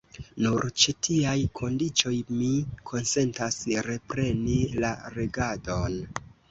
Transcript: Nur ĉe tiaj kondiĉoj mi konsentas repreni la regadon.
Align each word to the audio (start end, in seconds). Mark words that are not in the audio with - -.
Nur 0.43 0.63
ĉe 0.83 0.95
tiaj 1.07 1.35
kondiĉoj 1.59 2.15
mi 2.39 2.49
konsentas 2.95 3.61
repreni 3.91 4.61
la 4.85 4.95
regadon. 5.21 6.05